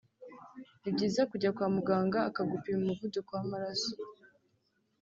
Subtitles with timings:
[0.81, 3.93] ni byiza kujya kwa muganga akagupima umuvuduko w’amaraso